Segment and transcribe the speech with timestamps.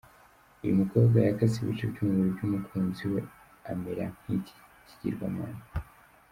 [0.61, 3.19] Uyu mukobwa yakase ibice by’umubiri by’umukunzi we
[3.71, 5.63] amera nk’iki kigirwamana.